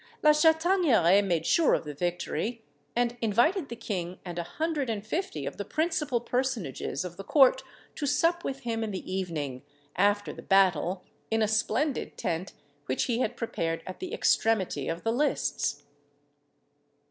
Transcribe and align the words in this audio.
La 0.23 0.31
Chataigneraie 0.31 1.21
made 1.23 1.45
sure 1.45 1.75
of 1.75 1.83
the 1.83 1.93
victory, 1.93 2.63
and 2.95 3.15
invited 3.21 3.69
the 3.69 3.75
king 3.75 4.17
and 4.25 4.39
a 4.39 4.43
hundred 4.57 4.89
and 4.89 5.05
fifty 5.05 5.45
of 5.45 5.57
the 5.57 5.63
principal 5.63 6.19
personages 6.19 7.05
of 7.05 7.17
the 7.17 7.23
court 7.23 7.61
to 7.93 8.07
sup 8.07 8.43
with 8.43 8.61
him 8.61 8.83
in 8.83 8.89
the 8.89 9.13
evening, 9.13 9.61
after 9.95 10.33
the 10.33 10.41
battle, 10.41 11.03
in 11.29 11.43
a 11.43 11.47
splendid 11.47 12.17
tent 12.17 12.53
which 12.87 13.03
he 13.03 13.19
had 13.19 13.37
prepared 13.37 13.83
at 13.85 13.99
the 13.99 14.11
extremity 14.11 14.87
of 14.87 15.03
the 15.03 15.11
lists. 15.11 15.83